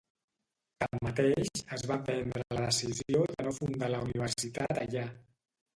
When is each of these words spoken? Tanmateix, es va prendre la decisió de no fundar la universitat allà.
Tanmateix, 0.83 1.61
es 1.77 1.83
va 1.91 1.97
prendre 2.09 2.49
la 2.59 2.65
decisió 2.65 3.29
de 3.35 3.49
no 3.51 3.55
fundar 3.61 3.95
la 3.97 4.05
universitat 4.09 4.87
allà. 4.87 5.11